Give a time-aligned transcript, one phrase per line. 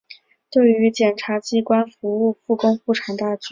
[0.49, 3.49] 对于检察机关服务复工复产大局